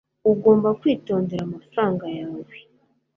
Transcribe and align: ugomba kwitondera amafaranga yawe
ugomba 0.31 0.69
kwitondera 0.79 1.41
amafaranga 1.47 2.05
yawe 2.17 2.43